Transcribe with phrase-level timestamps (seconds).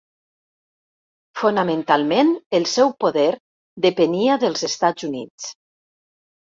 [1.41, 3.29] Fonamentalment el seu poder
[3.89, 5.51] depenia dels Estats Units.